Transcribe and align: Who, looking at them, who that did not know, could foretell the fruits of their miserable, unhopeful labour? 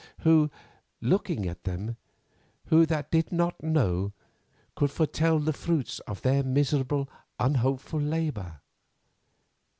Who, 0.21 0.49
looking 0.99 1.47
at 1.47 1.63
them, 1.63 1.95
who 2.69 2.87
that 2.87 3.11
did 3.11 3.31
not 3.31 3.61
know, 3.61 4.13
could 4.75 4.89
foretell 4.89 5.37
the 5.37 5.53
fruits 5.53 5.99
of 6.07 6.23
their 6.23 6.41
miserable, 6.43 7.07
unhopeful 7.37 8.01
labour? 8.01 8.61